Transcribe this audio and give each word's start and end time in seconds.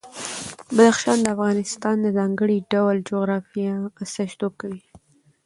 بدخشان 0.77 1.17
د 1.21 1.25
افغانستان 1.35 1.95
د 2.01 2.07
ځانګړي 2.17 2.57
ډول 2.73 2.95
جغرافیه 3.09 3.73
استازیتوب 4.03 4.53
کوي. 4.61 4.81